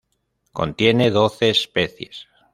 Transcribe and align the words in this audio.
Contiene 0.53 1.11
doce 1.11 1.51
especies 1.51 2.27